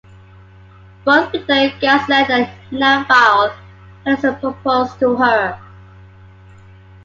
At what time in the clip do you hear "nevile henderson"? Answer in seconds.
2.71-4.33